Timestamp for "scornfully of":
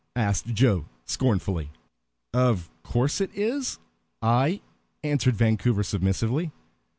1.05-2.71